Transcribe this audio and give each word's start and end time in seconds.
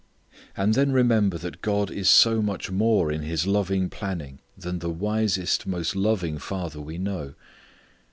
And 0.57 0.73
then 0.73 0.91
remember 0.91 1.37
that 1.37 1.61
God 1.61 1.91
is 1.91 2.09
so 2.09 2.41
much 2.41 2.71
more 2.71 3.11
in 3.11 3.21
His 3.21 3.45
loving 3.45 3.87
planning 3.87 4.39
than 4.57 4.79
the 4.79 4.89
wisest, 4.89 5.67
most 5.67 5.95
loving 5.95 6.39
father 6.39 6.81
we 6.81 6.97
know. 6.97 7.35